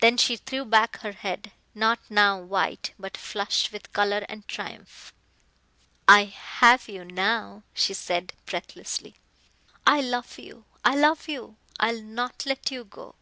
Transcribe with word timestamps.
Then 0.00 0.16
she 0.16 0.38
threw 0.38 0.64
back 0.64 1.00
her 1.00 1.12
head, 1.12 1.52
not 1.74 1.98
now 2.08 2.38
white, 2.40 2.94
but 2.98 3.18
flushed 3.18 3.70
with 3.70 3.92
color 3.92 4.24
and 4.26 4.48
triumph. 4.48 5.12
"I 6.08 6.24
have 6.24 6.88
you 6.88 7.04
now," 7.04 7.62
she 7.74 7.92
said 7.92 8.32
breathlessly. 8.46 9.16
"I 9.86 10.00
love 10.00 10.38
you 10.38 10.64
I 10.86 10.94
love 10.96 11.28
you 11.28 11.58
I 11.78 11.92
will 11.92 12.00
not 12.00 12.46
let 12.46 12.70
you 12.70 12.84
go!" 12.84 13.14